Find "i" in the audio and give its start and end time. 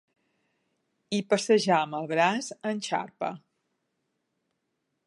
1.17-1.19